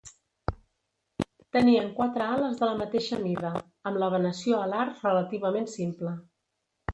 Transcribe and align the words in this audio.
Tenien 1.57 1.91
quatre 1.99 2.25
ales 2.37 2.57
de 2.61 2.69
la 2.69 2.77
mateixa 2.79 3.19
mida, 3.27 3.51
amb 3.91 4.01
la 4.05 4.09
venació 4.15 4.63
alar 4.63 4.89
relativament 4.89 5.71
simple. 5.77 6.17